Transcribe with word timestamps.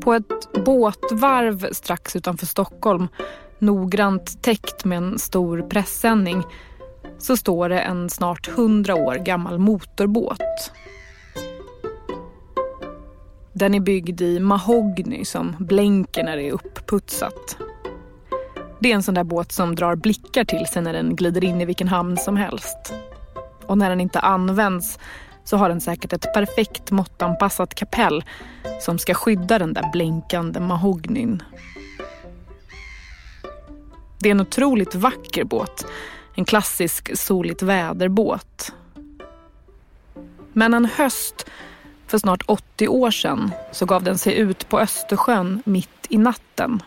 På 0.00 0.14
ett 0.14 0.64
båtvarv 0.64 1.72
strax 1.72 2.16
utanför 2.16 2.46
Stockholm, 2.46 3.08
noggrant 3.58 4.42
täckt 4.42 4.84
med 4.84 4.98
en 4.98 5.18
stor 5.18 5.62
pressändning, 5.62 6.42
så 7.18 7.36
står 7.36 7.68
det 7.68 7.80
en 7.80 8.10
snart 8.10 8.48
hundra 8.48 8.94
år 8.94 9.14
gammal 9.14 9.58
motorbåt. 9.58 10.72
Den 13.52 13.74
är 13.74 13.80
byggd 13.80 14.20
i 14.20 14.40
mahogny 14.40 15.24
som 15.24 15.56
blänker 15.58 16.24
när 16.24 16.36
det 16.36 16.48
är 16.48 16.52
uppputsat. 16.52 17.56
Det 18.80 18.90
är 18.90 18.94
en 18.94 19.02
sån 19.02 19.14
där 19.14 19.24
båt 19.24 19.52
som 19.52 19.74
drar 19.74 19.96
blickar 19.96 20.44
till 20.44 20.66
sig 20.66 20.82
när 20.82 20.92
den 20.92 21.16
glider 21.16 21.44
in 21.44 21.60
i 21.60 21.64
vilken 21.64 21.88
hamn 21.88 22.16
som 22.16 22.36
helst. 22.36 22.94
Och 23.66 23.78
när 23.78 23.90
den 23.90 24.00
inte 24.00 24.20
används 24.20 24.98
så 25.50 25.56
har 25.56 25.68
den 25.68 25.80
säkert 25.80 26.12
ett 26.12 26.34
perfekt 26.34 26.90
måttanpassat 26.90 27.74
kapell 27.74 28.24
som 28.80 28.98
ska 28.98 29.14
skydda 29.14 29.58
den 29.58 29.72
där 29.72 29.90
blänkande 29.92 30.60
mahognyn. 30.60 31.42
Det 34.18 34.28
är 34.28 34.30
en 34.30 34.40
otroligt 34.40 34.94
vacker 34.94 35.44
båt. 35.44 35.86
En 36.34 36.44
klassisk 36.44 37.18
soligt 37.18 37.62
väderbåt. 37.62 38.72
Men 40.52 40.74
en 40.74 40.84
höst 40.84 41.46
för 42.06 42.18
snart 42.18 42.42
80 42.46 42.88
år 42.88 43.10
sedan 43.10 43.50
så 43.72 43.86
gav 43.86 44.02
den 44.02 44.18
sig 44.18 44.38
ut 44.38 44.68
på 44.68 44.80
Östersjön 44.80 45.62
mitt 45.64 46.06
i 46.08 46.18
natten. 46.18 46.82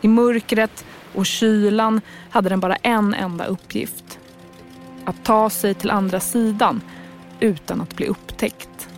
I 0.00 0.08
mörkret 0.08 0.84
och 1.14 1.26
kylan 1.26 2.00
hade 2.30 2.48
den 2.48 2.60
bara 2.60 2.76
en 2.76 3.14
enda 3.14 3.44
uppgift. 3.44 4.18
Att 5.04 5.24
ta 5.24 5.50
sig 5.50 5.74
till 5.74 5.90
andra 5.90 6.20
sidan 6.20 6.80
utan 7.42 7.80
att 7.80 7.96
bli 7.96 8.06
upptäckt. 8.06 8.88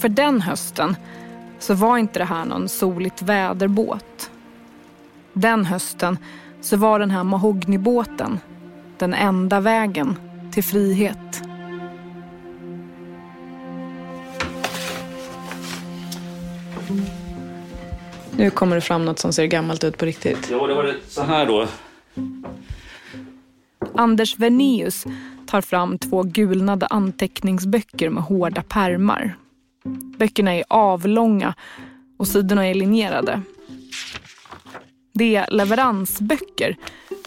För 0.00 0.08
den 0.08 0.40
hösten 0.40 0.96
så 1.58 1.74
var 1.74 1.98
inte 1.98 2.18
det 2.18 2.24
här 2.24 2.44
någon 2.44 2.68
soligt 2.68 3.22
väderbåt. 3.22 4.30
Den 5.32 5.64
hösten 5.64 6.18
så 6.60 6.76
var 6.76 6.98
den 6.98 7.10
här 7.10 7.24
mahognybåten 7.24 8.40
den 8.98 9.14
enda 9.14 9.60
vägen 9.60 10.16
till 10.52 10.64
frihet. 10.64 11.42
Nu 18.36 18.50
kommer 18.50 18.74
det 18.74 18.80
fram 18.80 19.04
något 19.04 19.18
som 19.18 19.32
ser 19.32 19.46
gammalt 19.46 19.84
ut 19.84 19.98
på 19.98 20.04
riktigt. 20.04 20.48
Ja, 20.50 20.66
det 20.66 20.74
var 20.74 20.84
det 20.84 20.94
så 21.08 21.22
här 21.22 21.46
då. 21.46 21.66
Anders 23.94 24.38
Verneus 24.38 25.06
tar 25.48 25.60
fram 25.60 25.98
två 25.98 26.22
gulnade 26.22 26.86
anteckningsböcker 26.86 28.10
med 28.10 28.22
hårda 28.22 28.62
pärmar. 28.62 29.36
Böckerna 30.18 30.54
är 30.54 30.64
avlånga 30.68 31.54
och 32.18 32.28
sidorna 32.28 32.66
är 32.66 32.74
linjerade. 32.74 33.42
Det 35.14 35.36
är 35.36 35.50
leveransböcker 35.50 36.76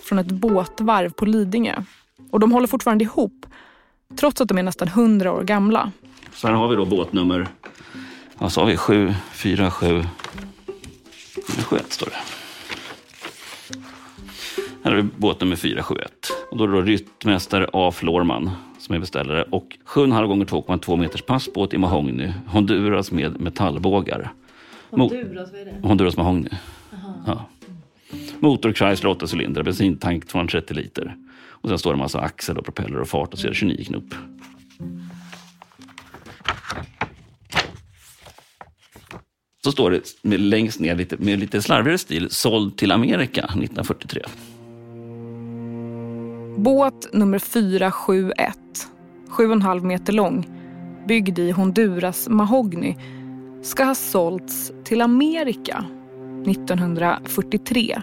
från 0.03 0.19
ett 0.19 0.31
båtvarv 0.31 1.09
på 1.09 1.25
Lidingö. 1.25 1.83
Och 2.31 2.39
de 2.39 2.51
håller 2.51 2.67
fortfarande 2.67 3.03
ihop, 3.03 3.45
trots 4.15 4.41
att 4.41 4.47
de 4.47 4.57
är 4.57 4.63
nästan 4.63 4.87
hundra 4.87 5.31
år 5.31 5.43
gamla. 5.43 5.91
Så 6.33 6.47
här 6.47 6.53
har 6.53 6.67
vi 6.67 6.75
då 6.75 6.85
båtnummer, 6.85 7.47
vad 8.37 8.51
sa 8.51 8.65
vi, 8.65 8.77
747 8.77 10.03
471 11.41 11.91
står 11.91 12.05
det. 12.05 12.21
Här 14.83 14.91
har 14.91 15.01
vi 15.01 15.03
båtnummer 15.03 15.55
471. 15.55 16.30
Och 16.51 16.57
då 16.57 16.63
är 16.63 16.67
det 16.67 16.73
då 16.73 16.81
ryttmästare 16.81 17.67
A. 17.73 17.91
Florman 17.91 18.51
som 18.79 18.95
är 18.95 18.99
beställare 18.99 19.43
och 19.43 19.77
7,5 19.85 20.27
gånger 20.27 20.45
2,2 20.45 20.97
meters 20.97 21.21
passbåt 21.21 21.73
i 21.73 21.77
mahogny, 21.77 22.33
Honduras 22.47 23.11
med 23.11 23.41
metallbågar. 23.41 24.33
Honduras, 24.89 25.51
vad 25.51 25.61
är 25.61 25.65
det? 25.65 25.87
Honduras 25.87 26.17
mahogny. 26.17 26.49
Ja. 27.27 27.45
Motor 28.39 28.73
Chrysler 28.73 29.09
8 29.09 29.27
cylindrar, 29.33 29.63
bensintank 29.63 30.27
230 30.27 30.75
liter. 30.75 31.15
Och 31.43 31.69
sen 31.69 31.79
står 31.79 31.91
det 31.91 31.95
en 31.95 31.99
massa 31.99 32.19
axel 32.19 32.57
och 32.57 32.65
propeller 32.65 32.99
och 32.99 33.07
fart 33.07 33.33
och 33.33 33.39
så 33.39 33.47
är 33.47 33.49
det 33.49 33.55
29 33.55 33.83
knop. 33.85 34.15
Så 39.63 39.71
står 39.71 39.91
det 39.91 40.01
med, 40.21 40.39
längst 40.39 40.79
ner 40.79 40.95
lite, 40.95 41.17
med 41.17 41.39
lite 41.39 41.61
slarvigare 41.61 41.97
stil, 41.97 42.29
såld 42.29 42.77
till 42.77 42.91
Amerika 42.91 43.41
1943. 43.41 44.23
Båt 46.63 47.13
nummer 47.13 47.39
471, 47.39 48.57
7,5 49.29 49.83
meter 49.83 50.13
lång, 50.13 50.47
byggd 51.07 51.39
i 51.39 51.51
Honduras 51.51 52.29
mahogny, 52.29 52.95
ska 53.61 53.83
ha 53.83 53.95
sålts 53.95 54.71
till 54.83 55.01
Amerika 55.01 55.85
1943. 56.45 58.01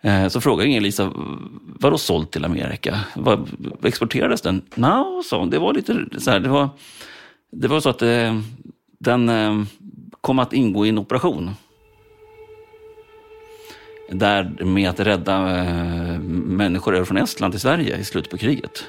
Eh, 0.00 0.28
så 0.28 0.40
frågade 0.40 0.68
Inga-Lisa, 0.68 1.12
vadå 1.80 1.98
såld 1.98 2.30
till 2.30 2.44
Amerika? 2.44 3.00
Vad, 3.16 3.48
exporterades 3.82 4.40
den? 4.40 4.62
No, 4.74 5.22
sa 5.24 5.38
hon, 5.38 5.50
det 5.50 5.58
var 5.58 5.74
lite 5.74 6.06
så 6.18 6.30
här, 6.30 6.40
det 6.40 6.48
var, 6.48 6.68
det 7.52 7.68
var 7.68 7.80
så 7.80 7.88
att 7.88 8.02
eh, 8.02 8.40
den 8.98 9.28
eh, 9.28 9.62
kom 10.20 10.38
att 10.38 10.52
ingå 10.52 10.86
i 10.86 10.88
en 10.88 10.98
operation. 10.98 11.50
Där 14.10 14.64
med 14.64 14.90
att 14.90 15.00
rädda 15.00 15.64
eh, 15.64 16.05
människor 16.26 16.94
över 16.94 17.04
från 17.04 17.16
Estland 17.16 17.52
till 17.52 17.60
Sverige 17.60 17.96
i 17.96 18.04
slutet 18.04 18.30
på 18.30 18.38
kriget. 18.38 18.84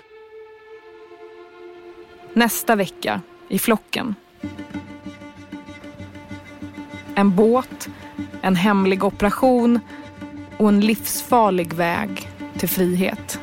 Nästa 2.33 2.75
vecka 2.75 3.21
i 3.47 3.59
flocken. 3.59 4.15
En 7.15 7.35
båt, 7.35 7.89
en 8.41 8.55
hemlig 8.55 9.03
operation 9.03 9.79
och 10.57 10.69
en 10.69 10.79
livsfarlig 10.79 11.73
väg 11.73 12.29
till 12.57 12.69
frihet. 12.69 13.39